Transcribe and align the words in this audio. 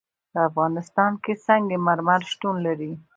په 0.31 0.39
افغانستان 0.49 1.11
کې 1.23 1.33
سنگ 1.45 1.67
مرمر 1.87 2.21
شتون 2.31 2.55
لري. 2.65 2.91